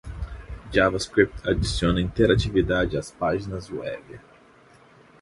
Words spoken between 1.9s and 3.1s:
interatividade